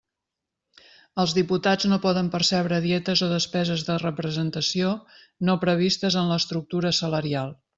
Els 1.23 1.33
diputats 1.39 1.87
no 1.91 1.99
poden 2.05 2.31
percebre 2.37 2.79
dietes 2.87 3.23
o 3.27 3.29
despeses 3.33 3.83
de 3.91 3.99
representació 4.05 4.95
no 5.51 5.59
previstes 5.67 6.19
en 6.23 6.33
l'estructura 6.33 6.97
salarial. 7.03 7.55